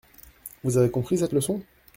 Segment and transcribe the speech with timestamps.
[0.63, 1.61] Vous avez compris cette leçon?